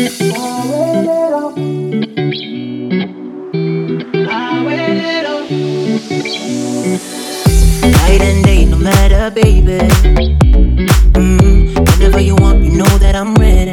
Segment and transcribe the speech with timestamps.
[0.00, 0.08] Night
[8.22, 9.76] and day, no matter, baby.
[11.12, 13.72] Mm, whenever you want, you know that I'm ready.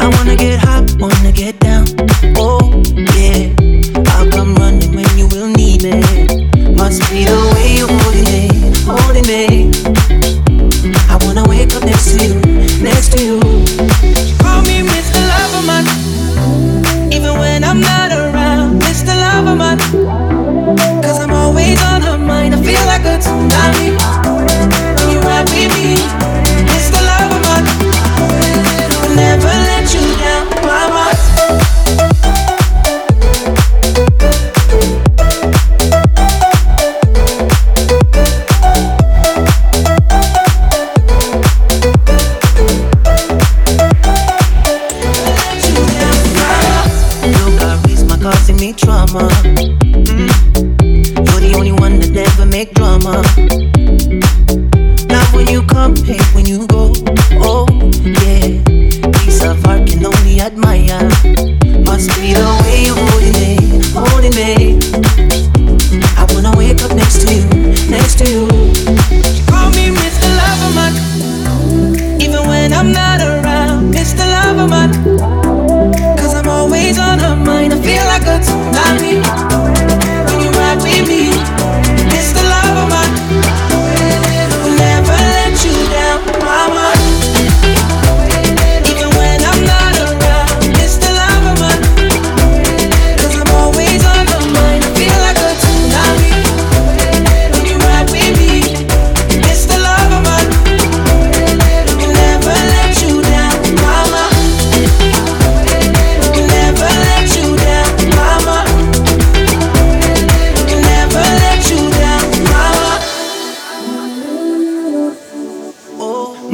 [0.00, 1.84] I wanna get hot, wanna get down.
[2.38, 3.52] Oh, yeah.
[4.14, 6.00] I'll come running when you will need me.
[6.74, 8.48] Must be the way you're me,
[9.28, 9.70] me.
[11.10, 12.34] I wanna wake up next to you,
[12.80, 13.51] next to you.
[55.82, 56.92] When you go.
[57.42, 57.66] Oh
[58.04, 58.62] yeah,
[59.18, 61.02] piece of art can only admire.
[61.82, 63.56] Must be the way you're holding me,
[63.90, 64.78] holding me.
[66.16, 67.44] I wanna wake up next to you,
[67.90, 68.46] next to you.
[69.50, 70.28] Call me Mr.
[70.38, 70.92] Loverman,
[72.22, 73.41] even when I'm not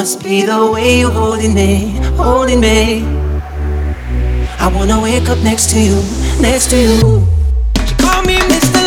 [0.00, 3.04] must be the way you're holding me, holding me.
[4.58, 5.96] I wanna wake up next to you,
[6.40, 7.26] next to you.
[7.98, 8.79] Call me Mr.